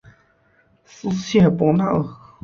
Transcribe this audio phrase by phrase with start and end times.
[0.83, 2.03] 斯谢伯纳尔。